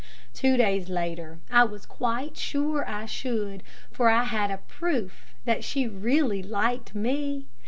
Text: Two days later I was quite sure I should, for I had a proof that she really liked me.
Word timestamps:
Two 0.33 0.57
days 0.57 0.89
later 0.89 1.37
I 1.51 1.63
was 1.63 1.85
quite 1.85 2.35
sure 2.35 2.89
I 2.89 3.05
should, 3.05 3.61
for 3.91 4.09
I 4.09 4.23
had 4.23 4.49
a 4.49 4.57
proof 4.57 5.35
that 5.45 5.63
she 5.63 5.87
really 5.87 6.41
liked 6.41 6.95
me. 6.95 7.45